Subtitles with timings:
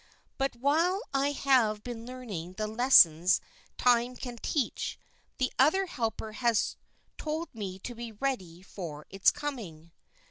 [0.39, 3.39] But while I have been learning the lessons
[3.77, 4.97] time can teach,
[5.37, 6.75] that other helper has
[7.19, 9.91] told me to be ready for its coming.